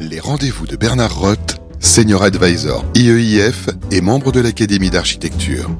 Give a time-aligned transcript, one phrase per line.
[0.00, 5.70] Les rendez-vous de Bernard Roth, Senior Advisor IEIF et membre de l'Académie d'architecture.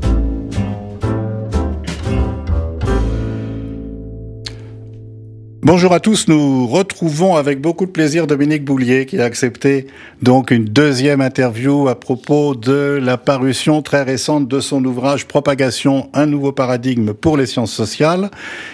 [5.74, 9.86] Bonjour à tous, nous retrouvons avec beaucoup de plaisir Dominique Boulier qui a accepté
[10.20, 16.10] donc une deuxième interview à propos de la parution très récente de son ouvrage Propagation,
[16.12, 18.30] un nouveau paradigme pour les sciences sociales.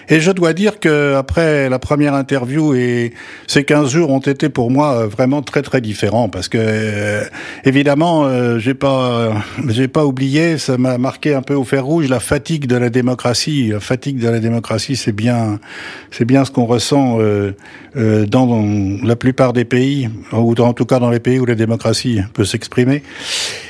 [0.08, 3.14] Et je dois dire que après la première interview et
[3.46, 7.24] ces 15 jours ont été pour moi vraiment très très différents parce que euh,
[7.64, 12.08] évidemment euh, j'ai pas j'ai pas oublié, ça m'a marqué un peu au fer rouge
[12.08, 13.68] la fatigue de la démocratie.
[13.68, 15.60] La fatigue de la démocratie, c'est bien
[16.10, 16.66] c'est bien ce qu'on
[16.96, 17.52] euh,
[17.96, 18.64] euh, dans
[19.02, 22.44] la plupart des pays, ou en tout cas dans les pays où la démocratie peut
[22.44, 23.02] s'exprimer.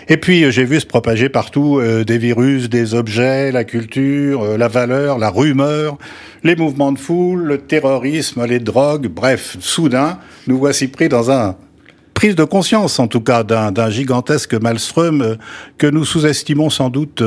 [0.09, 4.69] Et puis euh, j'ai vu se propager partout des virus, des objets, la culture, la
[4.69, 5.99] valeur, la rumeur,
[6.45, 11.57] les mouvements de foule, le terrorisme, les drogues, bref, soudain, nous voici pris dans un
[12.15, 15.37] prise de conscience, en tout cas, d'un gigantesque maelstrom
[15.79, 17.23] que nous sous-estimons sans doute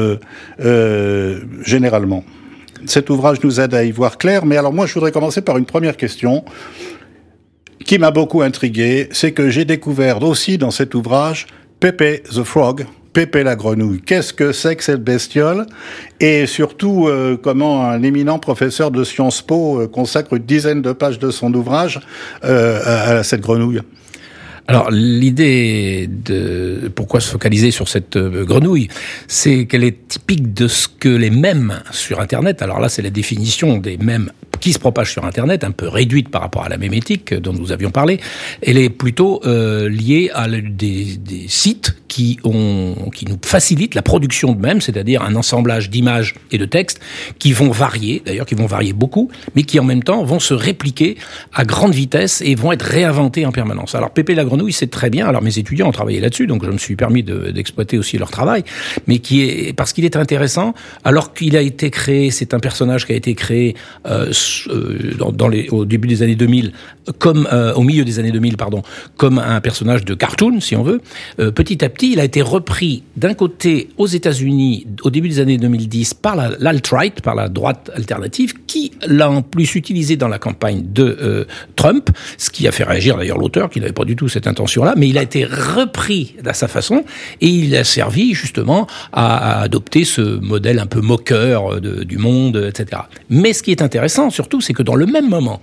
[1.64, 2.26] généralement
[2.86, 4.46] cet ouvrage nous aide à y voir clair.
[4.46, 6.44] Mais alors moi, je voudrais commencer par une première question
[7.86, 9.10] qui m'a beaucoup intrigué.
[9.12, 11.48] C'est que j'ai découvert aussi dans cet ouvrage
[11.80, 14.02] Pepe the Frog, Pépé la grenouille.
[14.02, 15.66] Qu'est-ce que c'est que cette bestiole?
[16.22, 20.94] Et surtout, euh, comment un éminent professeur de Sciences Po euh, consacre une dizaine de
[20.94, 22.00] pages de son ouvrage
[22.46, 23.82] euh, à, cette grenouille?
[24.68, 28.88] Alors l'idée de pourquoi se focaliser sur cette euh, grenouille,
[29.28, 33.10] c'est qu'elle est typique de ce que les mèmes sur Internet, alors là c'est la
[33.10, 36.78] définition des mèmes qui se propagent sur Internet, un peu réduite par rapport à la
[36.78, 38.20] mémétique dont nous avions parlé,
[38.62, 44.52] elle est plutôt euh, liée à des sites qui, ont, qui nous facilitent la production
[44.52, 47.00] de mèmes, c'est-à-dire un assemblage d'images et de textes
[47.40, 50.54] qui vont varier, d'ailleurs qui vont varier beaucoup, mais qui en même temps vont se
[50.54, 51.16] répliquer
[51.54, 53.96] à grande vitesse et vont être réinventés en permanence.
[53.96, 55.26] Alors Pépé la grenouille, c'est très bien.
[55.26, 58.66] Alors mes étudiants ont travaillé là-dessus, donc je me suis permis d'exploiter aussi leur travail,
[59.08, 60.74] mais qui est parce qu'il est intéressant.
[61.06, 64.34] Alors qu'il a été créé, c'est un personnage qui a été créé euh,
[64.68, 66.74] euh dans, les, au début des années 2000,
[67.20, 68.82] comme euh, au milieu des années 2000, pardon,
[69.16, 71.00] comme un personnage de cartoon, si on veut.
[71.38, 75.58] Petit à petit il a été repris d'un côté aux États-Unis au début des années
[75.58, 80.84] 2010 par l'alt-right, par la droite alternative, qui l'a en plus utilisé dans la campagne
[80.86, 81.46] de euh,
[81.76, 84.94] Trump, ce qui a fait réagir d'ailleurs l'auteur, qui n'avait pas du tout cette intention-là,
[84.98, 87.04] mais il a été repris à sa façon
[87.42, 93.04] et il a servi justement à, adopter ce modèle un peu moqueur du monde, etc.
[93.30, 95.62] Mais ce qui est intéressant surtout, c'est que dans le même moment,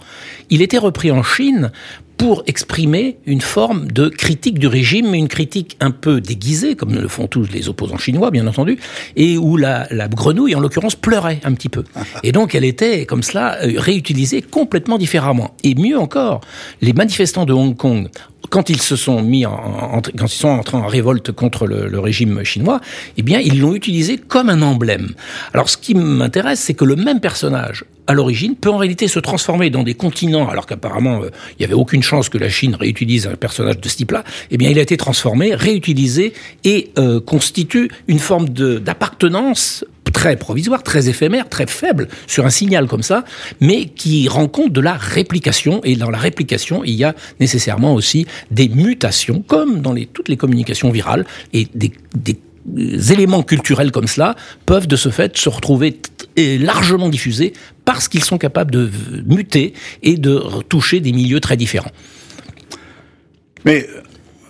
[0.50, 1.70] il était repris en Chine
[2.18, 7.06] pour exprimer une forme de critique du régime, une critique un peu déguisée, comme le
[7.06, 8.78] font tous les opposants chinois, bien entendu,
[9.14, 11.84] et où la, la grenouille, en l'occurrence, pleurait un petit peu.
[12.24, 15.54] Et donc, elle était, comme cela, euh, réutilisée complètement différemment.
[15.62, 16.40] Et mieux encore,
[16.82, 18.08] les manifestants de Hong Kong
[18.50, 22.00] quand ils se sont mis en, quand ils sont entrés en révolte contre le, le
[22.00, 22.80] régime chinois,
[23.18, 25.10] eh bien, ils l'ont utilisé comme un emblème.
[25.52, 29.20] Alors, ce qui m'intéresse, c'est que le même personnage, à l'origine, peut en réalité se
[29.20, 32.74] transformer dans des continents, alors qu'apparemment, euh, il n'y avait aucune chance que la Chine
[32.74, 34.24] réutilise un personnage de ce type-là.
[34.50, 36.32] Eh bien, il a été transformé, réutilisé
[36.64, 42.86] et euh, constitue une forme d'appartenance très provisoire, très éphémère, très faible sur un signal
[42.86, 43.24] comme ça,
[43.60, 45.82] mais qui rend compte de la réplication.
[45.84, 50.30] Et dans la réplication, il y a nécessairement aussi des mutations, comme dans les, toutes
[50.30, 52.38] les communications virales, et des, des
[52.76, 54.36] éléments culturels comme cela
[54.66, 56.00] peuvent de ce fait se retrouver
[56.36, 57.52] largement diffusés
[57.84, 58.90] parce qu'ils sont capables de
[59.26, 61.92] muter et de toucher des milieux très différents.
[63.64, 63.86] Mais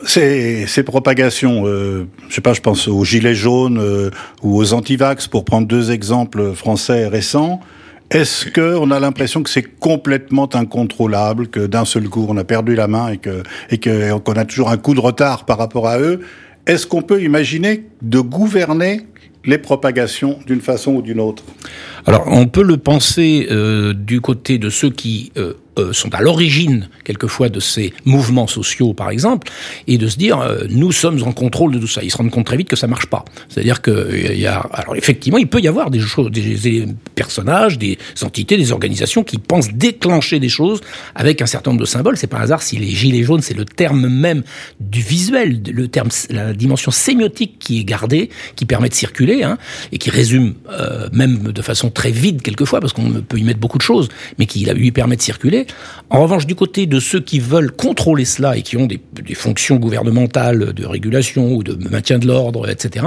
[0.05, 4.11] ces, ces propagations, euh, je sais pas, je pense aux gilets jaunes euh,
[4.43, 7.61] ou aux antivax, pour prendre deux exemples français récents.
[8.11, 12.75] Est-ce qu'on a l'impression que c'est complètement incontrôlable, que d'un seul coup on a perdu
[12.75, 15.99] la main et que et qu'on a toujours un coup de retard par rapport à
[15.99, 16.21] eux?
[16.69, 19.01] Est-ce qu'on peut imaginer de gouverner
[19.47, 21.43] les propagations d'une façon ou d'une autre?
[22.05, 26.21] Alors on peut le penser euh, du côté de ceux qui euh, euh, sont à
[26.21, 29.51] l'origine quelquefois de ces mouvements sociaux, par exemple,
[29.87, 32.03] et de se dire euh, nous sommes en contrôle de tout ça.
[32.03, 33.25] Ils se rendent compte très vite que ça marche pas.
[33.49, 36.87] C'est-à-dire que euh, il y a, alors effectivement, il peut y avoir des choses, des,
[37.15, 40.81] personnages, des entités, des organisations qui pensent déclencher des choses
[41.15, 42.17] avec un certain nombre de symboles.
[42.17, 44.43] C'est pas un hasard si les gilets jaunes, c'est le terme même
[44.81, 49.59] du visuel, le terme, la dimension sémiotique qui est gardée, qui permet de circuler, hein,
[49.93, 50.55] et qui résume
[51.13, 54.09] même de façon très vide quelquefois, parce qu'on peut y mettre beaucoup de choses,
[54.39, 55.67] mais qui lui permet de circuler
[56.11, 59.01] En revanche, du côté de ceux qui veulent contrôler cela et qui ont des,
[59.35, 63.05] fonctions gouvernementales de régulation ou de maintien de l'ordre, etc.,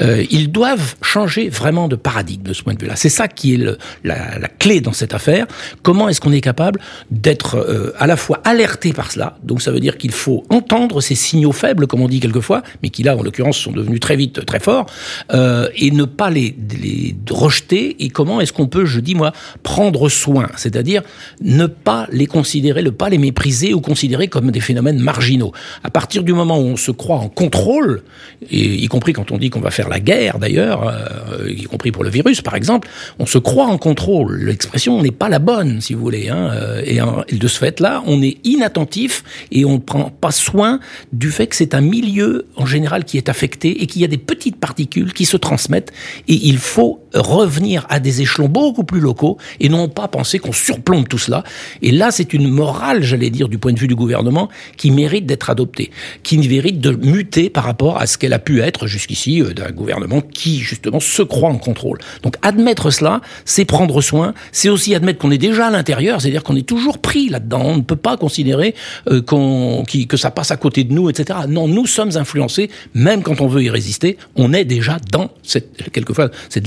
[0.00, 2.94] euh, ils doivent changer vraiment de paradigme de ce point de vue-là.
[2.94, 5.46] C'est ça qui est la, clé dans cette affaire.
[5.82, 6.80] Comment est-ce qu'on est capable
[7.10, 11.00] d'être euh, à la fois alerté par cela Donc ça veut dire qu'il faut entendre
[11.00, 14.16] ces signaux faibles, comme on dit quelquefois, mais qui là, en l'occurrence, sont devenus très
[14.16, 14.86] vite très forts,
[15.32, 18.04] euh, et ne pas les, les rejeter.
[18.04, 19.32] Et comment est-ce qu'on peut, je dis moi,
[19.64, 21.02] prendre soin, c'est-à-dire
[21.40, 25.52] ne pas les considérer, ne pas les mépriser ou considérer comme des phénomènes marginaux.
[25.82, 28.02] À partir du moment où on se croit en contrôle,
[28.50, 32.04] y compris quand on dit qu'on va faire la guerre d'ailleurs, euh, y compris pour
[32.04, 32.88] le virus par exemple,
[33.18, 34.44] on se croit en contrôle.
[34.44, 36.28] L'expression n'est pas la bonne, si vous voulez.
[36.28, 36.98] Hein, euh, et,
[37.28, 40.80] et de ce fait-là, on est inattentif et on ne prend pas soin
[41.12, 44.08] du fait que c'est un milieu en général qui est affecté et qu'il y a
[44.08, 45.92] des petites particules qui se transmettent
[46.28, 50.52] et il faut revenir à des échelons beaucoup plus locaux et non pas penser qu'on
[50.52, 51.44] surplombe tout cela.
[51.82, 55.26] Et là, c'est une morale, j'allais dire, du point de vue du gouvernement, qui mérite
[55.26, 55.90] d'être adoptée,
[56.22, 59.70] qui mérite de muter par rapport à ce qu'elle a pu être jusqu'ici euh, d'un
[59.70, 61.98] gouvernement qui, justement, se croit en contrôle.
[62.22, 66.42] Donc, admettre cela, c'est prendre soin, c'est aussi admettre qu'on est déjà à l'intérieur, c'est-à-dire
[66.42, 67.62] qu'on est toujours pris là-dedans.
[67.64, 68.74] On ne peut pas considérer
[69.08, 71.40] euh, qu'on, que ça passe à côté de nous, etc.
[71.48, 75.90] Non, nous sommes influencés, même quand on veut y résister, on est déjà dans cette,
[75.92, 76.66] quelquefois, cette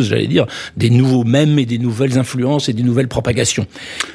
[0.00, 0.46] j'allais dire,
[0.76, 3.66] des nouveaux mèmes et des nouvelles influences et des nouvelles propagations.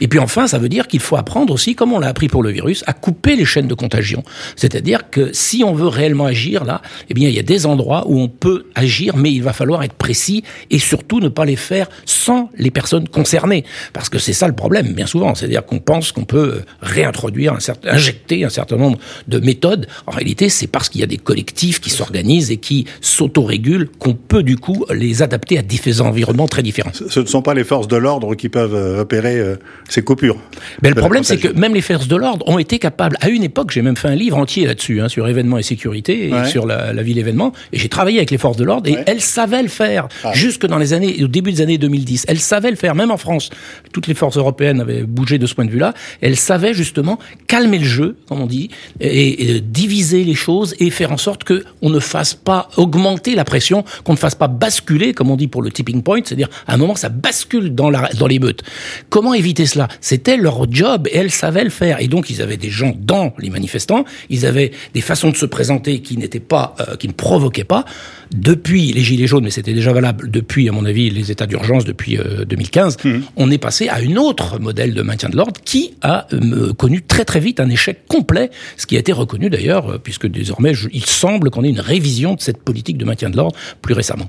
[0.01, 2.43] Et puis enfin, ça veut dire qu'il faut apprendre aussi, comme on l'a appris pour
[2.43, 4.23] le virus, à couper les chaînes de contagion.
[4.55, 8.05] C'est-à-dire que si on veut réellement agir là, eh bien, il y a des endroits
[8.07, 11.55] où on peut agir, mais il va falloir être précis et surtout ne pas les
[11.55, 13.63] faire sans les personnes concernées.
[13.93, 15.35] Parce que c'est ça le problème, bien souvent.
[15.35, 18.97] C'est-à-dire qu'on pense qu'on peut réintroduire un certain, injecter un certain nombre
[19.27, 19.87] de méthodes.
[20.07, 24.13] En réalité, c'est parce qu'il y a des collectifs qui s'organisent et qui s'autorégulent qu'on
[24.13, 26.91] peut du coup les adapter à différents environnements très différents.
[26.93, 29.55] Ce ne sont pas les forces de l'ordre qui peuvent euh, repérer euh,
[29.89, 30.37] ces coupures.
[30.81, 33.17] Mais le problème, c'est que même les forces de l'ordre ont été capables.
[33.21, 36.29] À une époque, j'ai même fait un livre entier là-dessus, hein, sur événements et sécurité,
[36.29, 37.53] et sur la, la ville événement.
[37.71, 40.31] Et j'ai travaillé avec les forces de l'ordre, et elles savaient le faire, ah.
[40.33, 42.25] jusque dans les années, au début des années 2010.
[42.27, 43.49] Elles savaient le faire, même en France.
[43.91, 45.93] Toutes les forces européennes avaient bougé de ce point de vue-là.
[46.21, 48.69] Elles savaient justement calmer le jeu, comme on dit,
[48.99, 53.35] et, et diviser les choses et faire en sorte que on ne fasse pas augmenter
[53.35, 56.49] la pression, qu'on ne fasse pas basculer, comme on dit pour le tipping point, c'est-à-dire
[56.67, 58.63] à un moment ça bascule dans la dans l'émeute.
[59.09, 59.87] Comment éviter cela?
[60.01, 62.01] C'était leur job et elles savaient le faire.
[62.01, 65.45] Et donc ils avaient des gens dans les manifestants, ils avaient des façons de se
[65.45, 67.85] présenter qui n'étaient pas, euh, qui ne provoquaient pas.
[68.33, 71.85] Depuis les gilets jaunes, mais c'était déjà valable depuis, à mon avis, les états d'urgence
[71.85, 72.17] depuis
[72.47, 73.23] 2015, euh, mmh.
[73.35, 77.03] on est passé à une autre modèle de maintien de l'ordre qui a euh, connu
[77.03, 81.05] très très vite un échec complet, ce qui a été reconnu d'ailleurs, puisque désormais il
[81.05, 84.27] semble qu'on ait une révision de cette politique de maintien de l'ordre plus récemment.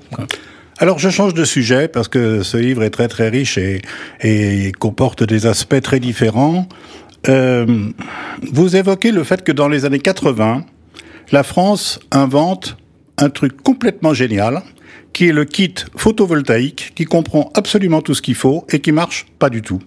[0.78, 5.22] Alors je change de sujet parce que ce livre est très très riche et, comporte
[5.22, 6.68] des aspects très différents.
[7.28, 7.90] Euh,
[8.52, 10.64] vous évoquez le fait que dans les années 80,
[11.32, 12.76] la France invente
[13.18, 14.62] un truc complètement génial,
[15.12, 19.26] qui est le kit photovoltaïque, qui comprend absolument tout ce qu'il faut et qui marche
[19.38, 19.80] pas du tout.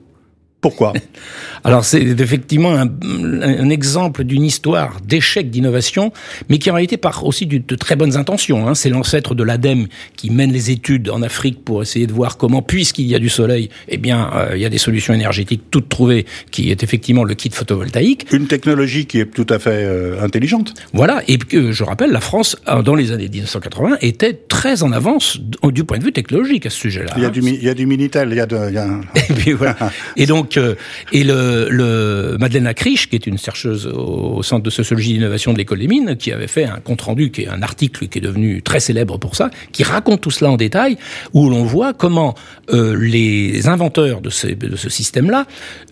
[0.62, 0.94] Pourquoi
[1.64, 2.88] Alors c'est effectivement un,
[3.42, 6.12] un exemple d'une histoire d'échec d'innovation,
[6.50, 8.68] mais qui en réalité part aussi de très bonnes intentions.
[8.68, 8.76] Hein.
[8.76, 12.62] C'est l'ancêtre de l'ADEME qui mène les études en Afrique pour essayer de voir comment,
[12.62, 15.90] puisqu'il y a du soleil, eh bien, euh, il y a des solutions énergétiques toutes
[15.90, 18.28] trouvées, qui est effectivement le kit photovoltaïque.
[18.32, 20.74] Une technologie qui est tout à fait euh, intelligente.
[20.94, 24.92] Voilà, et que je rappelle, la France, euh, dans les années 1980, était très en
[24.92, 27.14] avance du point de vue technologique à ce sujet-là.
[27.18, 27.32] Il y a, hein.
[27.32, 29.02] du, il y a du Minitel, il y a, de, il y a un...
[29.16, 29.76] et, puis, voilà.
[30.16, 30.47] et donc
[31.12, 35.58] et le, le Madeleine Acriche, qui est une chercheuse au, Centre de sociologie d'innovation de
[35.58, 38.22] l'école des mines, qui avait fait un compte rendu, qui est un article qui est
[38.22, 40.98] devenu très célèbre pour ça, qui raconte tout cela en détail,
[41.34, 42.36] où l'on voit comment
[42.72, 45.46] euh, les inventeurs de, ce système-là,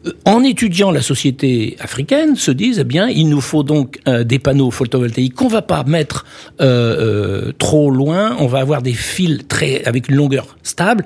[0.05, 4.24] euh, en étudiant la société africaine, se disent eh bien, il nous faut donc euh,
[4.24, 6.25] des panneaux photovoltaïques qu'on va pas mettre
[6.62, 11.03] euh, trop loin, on va avoir des fils très avec une longueur stable,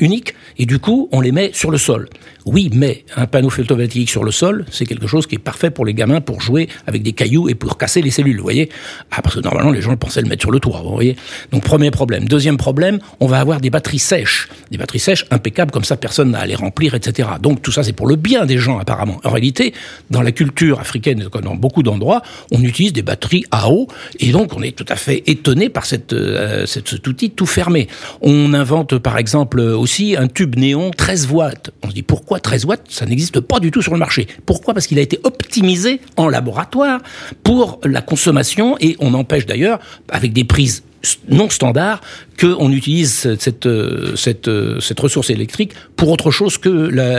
[0.00, 2.08] unique, et du coup, on les met sur le sol.
[2.44, 5.84] Oui, mais un panneau photovoltaïque sur le sol, c'est quelque chose qui est parfait pour
[5.84, 8.68] les gamins pour jouer avec des cailloux et pour casser les cellules, vous voyez
[9.10, 11.16] Ah, parce que normalement, les gens pensaient le mettre sur le toit, vous voyez
[11.50, 12.26] Donc, premier problème.
[12.26, 14.48] Deuxième problème, on va avoir des batteries sèches.
[14.70, 17.28] Des batteries sèches impeccables, comme ça, personne n'a à les remplir, etc.
[17.40, 19.20] Donc, tout ça, c'est pour le bien des gens, apparemment.
[19.24, 19.72] En réalité,
[20.10, 23.88] dans la culture africaine, dans beaucoup d'endroits, on utilise des batteries à eau,
[24.20, 27.88] et donc, on est tout à fait étonné par cette, euh, cet outil tout fermé.
[28.20, 31.70] On invente, par exemple, aussi un tube néon 13 watts.
[31.82, 34.26] On se dit, pourquoi 13 watts Ça n'existe pas du tout sur le marché.
[34.46, 34.74] Pourquoi?
[34.74, 37.00] Parce qu'il a été optimisé en laboratoire
[37.42, 39.78] pour la consommation et on empêche d'ailleurs,
[40.08, 40.82] avec des prises
[41.28, 42.00] non standard
[42.40, 43.68] qu'on utilise cette,
[44.16, 46.68] cette, cette ressource électrique pour autre chose que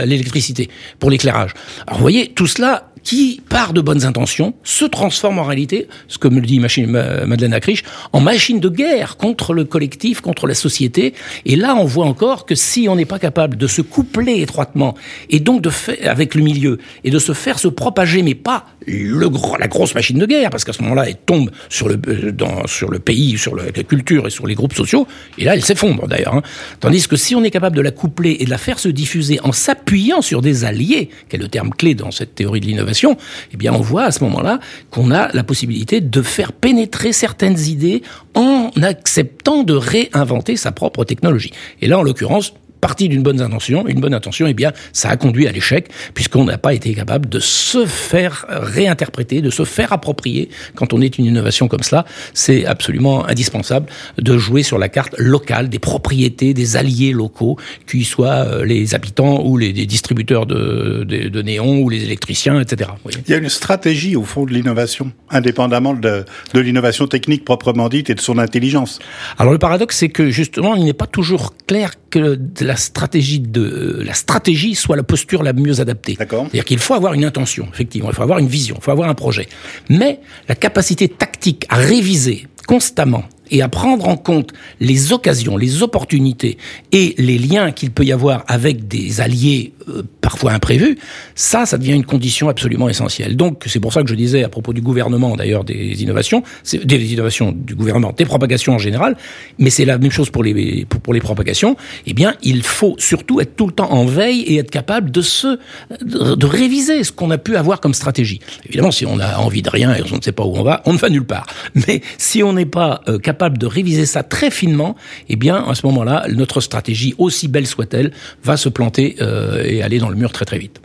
[0.04, 1.52] l'électricité, pour l'éclairage.
[1.86, 6.18] Alors vous voyez, tout cela qui, par de bonnes intentions, se transforme en réalité, ce
[6.18, 11.14] que me dit Madeleine Acriche, en machine de guerre contre le collectif, contre la société.
[11.44, 14.94] Et là, on voit encore que si on n'est pas capable de se coupler étroitement,
[15.28, 18.66] et donc de faire, avec le milieu, et de se faire se propager, mais pas
[18.86, 22.00] le gros, la grosse machine de guerre, parce qu'à ce moment-là, elle tombe sur le,
[22.08, 25.06] euh, dans, sur le pays, sur la culture et sur les groupes sociaux,
[25.38, 26.34] et là, elle s'effondre d'ailleurs.
[26.34, 26.42] Hein.
[26.80, 29.40] Tandis que si on est capable de la coupler et de la faire se diffuser
[29.42, 33.16] en s'appuyant sur des alliés, qui est le terme clé dans cette théorie de l'innovation,
[33.52, 34.60] eh bien, on voit à ce moment-là
[34.90, 38.02] qu'on a la possibilité de faire pénétrer certaines idées
[38.34, 41.52] en acceptant de réinventer sa propre technologie.
[41.80, 45.16] Et là, en l'occurrence, partie d'une bonne intention, une bonne intention, eh bien, ça a
[45.16, 49.94] conduit à l'échec, puisqu'on n'a pas été capable de se faire réinterpréter, de se faire
[49.94, 50.50] approprier.
[50.74, 53.86] Quand on est une innovation comme cela, c'est absolument indispensable
[54.18, 58.94] de jouer sur la carte locale des propriétés, des alliés locaux, qu'ils soient euh, les
[58.94, 62.90] habitants ou les, distributeurs de, de, de néons ou les électriciens, etc.
[63.26, 67.88] Il y a une stratégie au fond de l'innovation, indépendamment de, de l'innovation technique proprement
[67.88, 68.98] dite et de son intelligence.
[69.38, 74.00] Alors le paradoxe, c'est que justement, il n'est pas toujours clair que la stratégie de
[74.04, 76.16] la stratégie soit la posture la mieux adaptée.
[76.16, 79.08] C'est-à-dire qu'il faut avoir une intention, effectivement, il faut avoir une vision, il faut avoir
[79.08, 79.48] un projet.
[79.88, 85.82] Mais la capacité tactique à réviser constamment et à prendre en compte les occasions, les
[85.82, 86.56] opportunités
[86.92, 89.73] et les liens qu'il peut y avoir avec des alliés euh,
[90.20, 90.98] parfois imprévus,
[91.34, 93.36] ça, ça devient une condition absolument essentielle.
[93.36, 96.42] Donc, c'est pour ça que je disais à propos du gouvernement, d'ailleurs, des innovations,
[96.84, 99.16] des innovations du gouvernement, des propagations en général,
[99.58, 101.76] mais c'est la même chose pour les, pour, les propagations,
[102.06, 105.22] eh bien, il faut surtout être tout le temps en veille et être capable de
[105.22, 105.58] se,
[106.02, 108.40] de, réviser ce qu'on a pu avoir comme stratégie.
[108.66, 110.82] Évidemment, si on a envie de rien et on ne sait pas où on va,
[110.86, 111.46] on ne va nulle part.
[111.86, 114.96] Mais si on n'est pas euh, capable de réviser ça très finement,
[115.28, 118.12] eh bien, à ce moment-là, notre stratégie, aussi belle soit-elle,
[118.42, 120.80] va se planter euh, et aller dans le mur très très vite.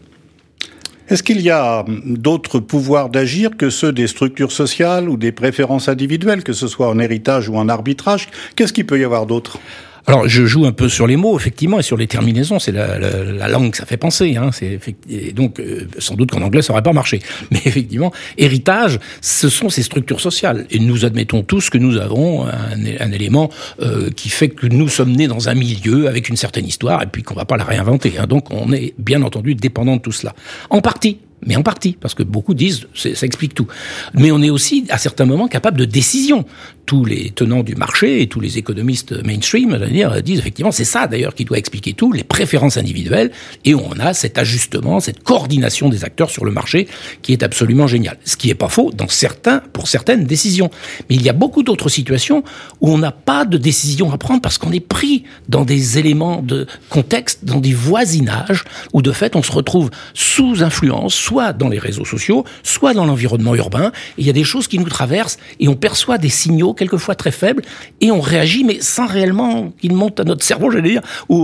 [1.10, 5.90] Est-ce qu'il y a d'autres pouvoirs d'agir que ceux des structures sociales ou des préférences
[5.90, 8.30] individuelles, que ce soit en héritage ou en arbitrage?
[8.56, 9.58] Qu'est-ce qu'il peut y avoir d'autre?
[10.10, 12.58] Alors, je joue un peu sur les mots, effectivement, et sur les terminaisons.
[12.58, 14.38] C'est la, la, la, langue que ça fait penser.
[14.38, 14.50] Hein.
[14.52, 17.20] C'est et donc, euh, sans doute qu'en anglais, ça n'aurait pas marché.
[17.52, 20.66] Mais effectivement, héritage, ce sont ces structures sociales.
[20.72, 22.52] Et nous admettons tous que nous avons un,
[23.00, 23.52] un élément
[23.82, 27.06] euh, qui fait que nous sommes nés dans un milieu avec une certaine histoire, et
[27.06, 28.14] puis qu'on va pas la réinventer.
[28.18, 28.26] Hein.
[28.26, 30.34] Donc, on est bien entendu dépendant de tout cela.
[30.72, 33.68] En partie, mais en partie, parce que beaucoup disent ça explique tout.
[34.14, 36.46] Mais on est aussi à certains moments capable de décision.
[36.86, 41.08] Tous les tenants du marché et tous les économistes mainstream dire, disent effectivement c'est ça
[41.08, 43.32] d'ailleurs qui doit expliquer tout, les préférences individuelles,
[43.64, 46.88] et on a cet ajustement, cette coordination des acteurs sur le marché
[47.22, 48.18] qui est absolument génial.
[48.26, 50.72] Ce qui est pas faux dans certains, pour certaines décisions.
[51.10, 52.44] Mais il y a beaucoup d'autres situations
[52.82, 56.42] où on n'a pas de décision à prendre parce qu'on est pris dans des éléments
[56.42, 61.70] de contexte, dans des voisinages où de fait on se retrouve sous influence, soit dans
[61.70, 63.92] les réseaux sociaux, soit dans l'environnement urbain.
[64.18, 67.32] il y a des choses qui nous traversent et on perçoit des signaux quelquefois très
[67.32, 67.64] faibles
[68.02, 71.38] et on réagit, mais sans réellement qu'ils montent à notre cerveau, j'allais dire, au,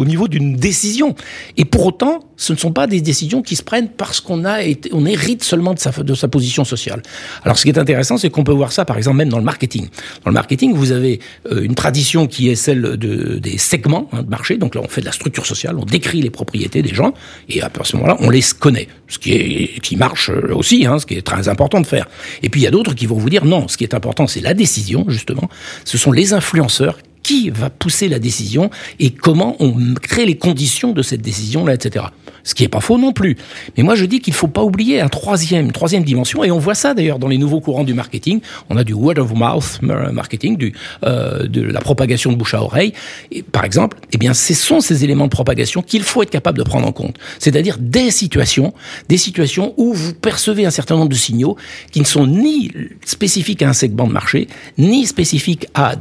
[0.00, 1.16] au niveau d'une décision.
[1.56, 4.62] Et pour autant, ce ne sont pas des décisions qui se prennent parce qu'on a
[4.62, 7.02] été, on hérite seulement de sa, de sa position sociale.
[7.44, 9.44] Alors, ce qui est intéressant, c'est qu'on peut voir ça, par exemple, même dans le
[9.44, 9.88] marketing.
[10.24, 14.22] Dans le marketing, vous avez euh, une tradition qui est celle de, des segments hein,
[14.22, 14.56] de marché.
[14.56, 17.14] Donc là, on fait de la structure sociale, on décrit les propriétés des gens,
[17.48, 18.88] et à ce moment-là, on les connaît.
[19.24, 22.06] Qui est, qui marche aussi, hein, ce qui est très important de faire.
[22.42, 24.26] Et puis, il y a d'autres qui vont vous dire, non, ce qui est important,
[24.26, 25.48] c'est la décision, justement.
[25.84, 28.68] Ce sont les influenceurs qui va pousser la décision
[29.00, 32.04] et comment on crée les conditions de cette décision-là, etc
[32.44, 33.36] ce qui est pas faux non plus.
[33.76, 36.74] Mais moi, je dis qu'il faut pas oublier un troisième, troisième dimension, et on voit
[36.74, 38.40] ça d'ailleurs dans les nouveaux courants du marketing.
[38.70, 40.74] On a du word of mouth marketing, du,
[41.04, 42.92] euh, de la propagation de bouche à oreille,
[43.32, 43.98] et, par exemple.
[44.12, 46.92] Eh bien, ce sont ces éléments de propagation qu'il faut être capable de prendre en
[46.92, 47.16] compte.
[47.38, 48.74] C'est-à-dire des situations,
[49.08, 51.56] des situations où vous percevez un certain nombre de signaux
[51.90, 52.70] qui ne sont ni
[53.06, 55.94] spécifiques à un segment de marché, ni spécifiques à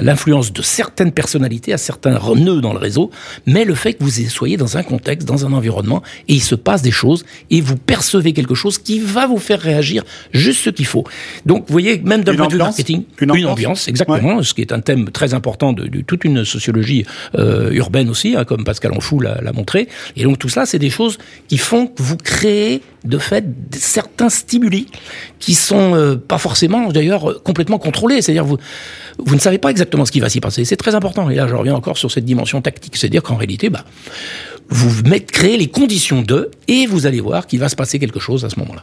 [0.00, 3.10] l'influence de certaines personnalités, à certains nœuds dans le réseau,
[3.46, 5.73] mais le fait que vous soyez dans un contexte, dans un environnement
[6.28, 9.60] et il se passe des choses et vous percevez quelque chose qui va vous faire
[9.60, 11.04] réagir juste ce qu'il faut.
[11.46, 14.72] Donc, vous voyez, même d'un point de vue marketing, une ambiance, exactement, ce qui est
[14.72, 17.04] un thème très important de, toute une sociologie
[17.36, 19.88] euh, urbaine aussi, hein, comme Pascal Enfou l'a montré.
[20.16, 24.30] Et donc tout cela, c'est des choses qui font que vous créez de fait certains
[24.30, 24.86] stimuli
[25.38, 28.22] qui sont euh, pas forcément d'ailleurs complètement contrôlés.
[28.22, 28.58] C'est-à-dire vous
[29.18, 30.64] vous ne savez pas exactement ce qui va s'y passer.
[30.64, 31.30] C'est très important.
[31.30, 32.96] Et là, je reviens encore sur cette dimension tactique.
[32.96, 33.84] C'est-à-dire qu'en réalité, bah,
[34.68, 38.20] vous mettez, créez les conditions de, et vous allez voir qu'il va se passer quelque
[38.20, 38.82] chose à ce moment-là.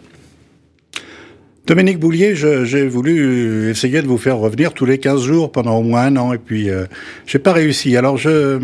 [1.68, 5.84] Dominique Boulier, j'ai voulu essayer de vous faire revenir tous les 15 jours pendant au
[5.84, 6.86] moins un an et puis euh,
[7.28, 7.96] j'ai pas réussi.
[7.96, 8.60] Alors j'ai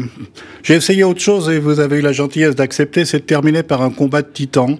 [0.67, 3.91] essayé autre chose et vous avez eu la gentillesse d'accepter, c'est de terminer par un
[3.91, 4.77] combat de titans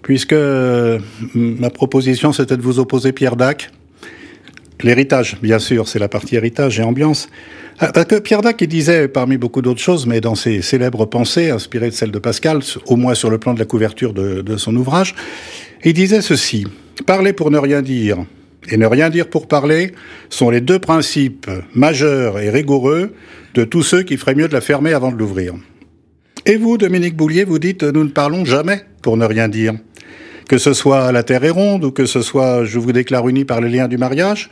[0.00, 0.98] puisque euh,
[1.34, 3.70] ma proposition c'était de vous opposer Pierre Dac.
[4.82, 7.28] L'héritage, bien sûr, c'est la partie héritage et ambiance.
[7.80, 7.92] Ah,
[8.22, 11.94] Pierre Dac, il disait, parmi beaucoup d'autres choses, mais dans ses célèbres pensées, inspirées de
[11.94, 15.14] celles de Pascal, au moins sur le plan de la couverture de, de son ouvrage,
[15.84, 16.66] il disait ceci.
[17.06, 18.18] Parler pour ne rien dire
[18.70, 19.92] et ne rien dire pour parler
[20.30, 23.14] sont les deux principes majeurs et rigoureux
[23.54, 25.54] de tous ceux qui feraient mieux de la fermer avant de l'ouvrir.
[26.46, 29.74] Et vous, Dominique Boulier, vous dites nous ne parlons jamais pour ne rien dire.
[30.48, 33.44] Que ce soit la terre est ronde ou que ce soit je vous déclare unis
[33.44, 34.50] par les liens du mariage,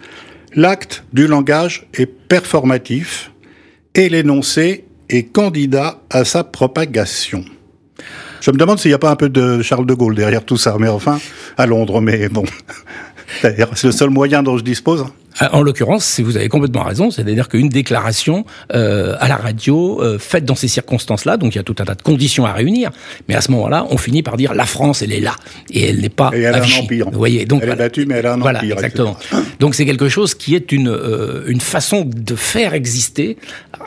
[0.55, 3.33] l'acte du langage est performatif
[3.95, 7.45] et l'énoncé est candidat à sa propagation.
[8.41, 10.59] Je me demande s'il n'y a pas un peu de Charles de Gaulle derrière tout
[10.59, 11.19] ça, mais enfin,
[11.57, 12.45] à Londres, mais bon.
[13.43, 15.05] C'est le seul moyen dont je dispose.
[15.43, 20.19] Euh, en l'occurrence, vous avez complètement raison, c'est-à-dire qu'une déclaration euh, à la radio euh,
[20.19, 22.91] faite dans ces circonstances-là, donc il y a tout un tas de conditions à réunir,
[23.29, 25.37] mais à ce moment-là, on finit par dire la France, elle est là
[25.71, 26.31] et elle n'est pas.
[26.35, 27.11] Et elle a un empire.
[27.11, 28.75] Vous voyez, donc elle est battue, mais elle a un voilà, empire.
[28.75, 29.17] Exactement.
[29.61, 33.37] Donc c'est quelque chose qui est une euh, une façon de faire exister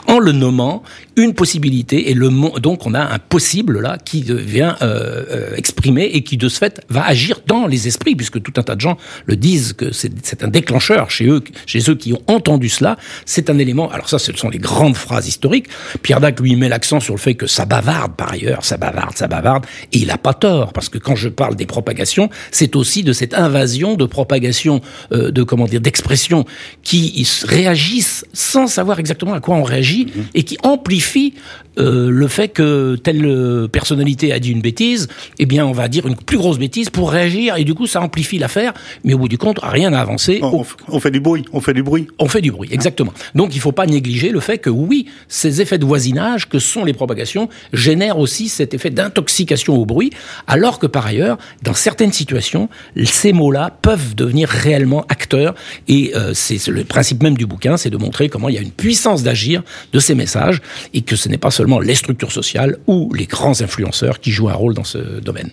[0.07, 0.83] en le nommant
[1.15, 2.29] une possibilité et le
[2.59, 6.57] donc on a un possible là qui devient euh, euh, exprimé et qui de ce
[6.57, 9.91] fait va agir dans les esprits puisque tout un tas de gens le disent que
[9.91, 14.09] c'est un déclencheur chez eux chez ceux qui ont entendu cela c'est un élément alors
[14.09, 15.67] ça ce sont les grandes phrases historiques
[16.01, 19.15] Pierre Dac lui met l'accent sur le fait que ça bavarde par ailleurs ça bavarde
[19.15, 22.75] ça bavarde et il a pas tort parce que quand je parle des propagations c'est
[22.75, 24.81] aussi de cette invasion de propagation
[25.11, 26.45] euh, de comment dire d'expressions
[26.83, 30.21] qui réagissent sans savoir exactement à quoi on réagit mmh.
[30.33, 31.33] et qui amplifient
[31.79, 35.87] euh, le fait que telle euh, personnalité a dit une bêtise, eh bien, on va
[35.87, 39.19] dire une plus grosse bêtise pour réagir, et du coup, ça amplifie l'affaire, mais au
[39.19, 40.39] bout du compte, rien n'a avancé.
[40.41, 42.07] On, on, fait du bruit, on fait du bruit.
[42.17, 43.13] On fait du bruit, exactement.
[43.35, 46.83] Donc, il faut pas négliger le fait que, oui, ces effets de voisinage que sont
[46.83, 50.11] les propagations génèrent aussi cet effet d'intoxication au bruit,
[50.47, 52.69] alors que, par ailleurs, dans certaines situations,
[53.05, 55.53] ces mots-là peuvent devenir réellement acteurs,
[55.87, 58.61] et euh, c'est le principe même du bouquin, c'est de montrer comment il y a
[58.61, 60.61] une puissance d'agir de ces messages,
[60.93, 64.49] et que ce n'est pas seulement les structures sociales ou les grands influenceurs qui jouent
[64.49, 65.51] un rôle dans ce domaine.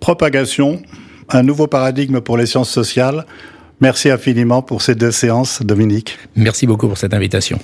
[0.00, 0.82] Propagation,
[1.28, 3.24] un nouveau paradigme pour les sciences sociales.
[3.82, 6.16] Merci infiniment pour ces deux séances, Dominique.
[6.36, 7.58] Merci beaucoup pour cette invitation.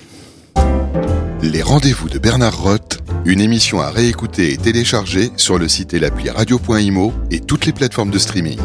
[1.42, 6.00] Les rendez-vous de Bernard Roth, une émission à réécouter et télécharger sur le site et
[6.00, 8.58] l'appli radio.imo et toutes les plateformes de streaming.